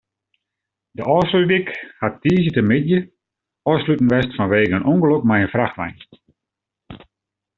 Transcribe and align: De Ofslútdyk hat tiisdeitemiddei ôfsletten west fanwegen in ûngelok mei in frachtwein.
De 0.99 1.03
Ofslútdyk 1.15 1.67
hat 2.01 2.19
tiisdeitemiddei 2.21 3.01
ôfsletten 3.71 4.11
west 4.13 4.31
fanwegen 4.37 4.77
in 4.79 4.87
ûngelok 4.93 5.23
mei 5.27 5.41
in 5.45 5.51
frachtwein. 5.53 5.97